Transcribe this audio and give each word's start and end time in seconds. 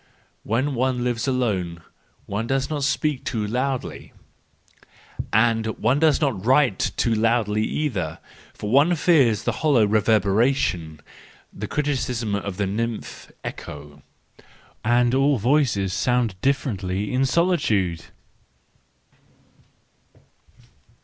—When 0.41 0.73
one 0.73 1.03
lives 1.03 1.27
alone 1.27 1.83
one 2.25 2.47
does 2.47 2.71
not 2.71 2.83
speak 2.83 3.23
too 3.23 3.45
loudly, 3.45 4.13
and 5.31 5.67
one 5.77 5.99
does 5.99 6.19
not 6.19 6.43
write 6.43 6.79
too 6.97 7.13
loudly 7.13 7.63
either, 7.63 8.17
for 8.51 8.71
one 8.71 8.95
fears 8.95 9.43
the 9.43 9.51
hollow 9.61 9.85
reverberation 9.85 11.01
—the 11.53 11.67
criticism 11.67 12.33
of 12.33 12.57
the 12.57 12.65
nymph 12.65 13.31
Echo.—And 13.43 15.13
all 15.13 15.37
voices 15.37 15.93
sound 15.93 16.33
differently 16.41 17.13
in 17.13 17.23
solitude! 17.23 18.05